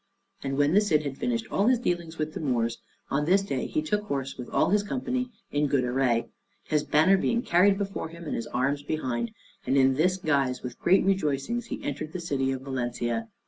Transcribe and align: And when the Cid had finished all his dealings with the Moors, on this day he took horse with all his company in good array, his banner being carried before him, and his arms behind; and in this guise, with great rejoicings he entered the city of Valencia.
And 0.43 0.57
when 0.57 0.73
the 0.73 0.81
Cid 0.81 1.03
had 1.03 1.15
finished 1.19 1.45
all 1.51 1.67
his 1.67 1.77
dealings 1.77 2.17
with 2.17 2.33
the 2.33 2.39
Moors, 2.39 2.79
on 3.11 3.25
this 3.25 3.43
day 3.43 3.67
he 3.67 3.83
took 3.83 4.01
horse 4.05 4.35
with 4.35 4.49
all 4.49 4.71
his 4.71 4.81
company 4.81 5.29
in 5.51 5.67
good 5.67 5.83
array, 5.83 6.25
his 6.63 6.83
banner 6.83 7.17
being 7.17 7.43
carried 7.43 7.77
before 7.77 8.09
him, 8.09 8.23
and 8.23 8.33
his 8.33 8.47
arms 8.47 8.81
behind; 8.81 9.29
and 9.63 9.77
in 9.77 9.93
this 9.93 10.17
guise, 10.17 10.63
with 10.63 10.79
great 10.79 11.05
rejoicings 11.05 11.67
he 11.67 11.83
entered 11.83 12.13
the 12.13 12.19
city 12.19 12.51
of 12.51 12.63
Valencia. 12.63 13.27